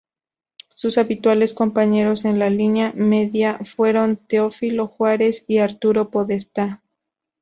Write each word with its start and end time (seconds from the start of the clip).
Sus 0.71 0.97
habituales 0.97 1.53
compañeros 1.53 2.25
en 2.25 2.39
la 2.39 2.49
línea 2.49 2.91
media 2.95 3.59
fueron 3.63 4.17
Teófilo 4.17 4.87
Juárez 4.87 5.45
y 5.47 5.59
Arturo 5.59 6.09
Podestá. 6.09 6.81